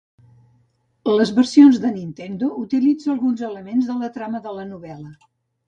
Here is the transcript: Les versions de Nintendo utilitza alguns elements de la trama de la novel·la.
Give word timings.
Les 1.19 1.31
versions 1.39 1.77
de 1.83 1.91
Nintendo 1.99 2.49
utilitza 2.63 3.13
alguns 3.17 3.47
elements 3.51 3.93
de 3.93 4.01
la 4.03 4.13
trama 4.19 4.45
de 4.49 4.59
la 4.59 4.69
novel·la. 4.75 5.17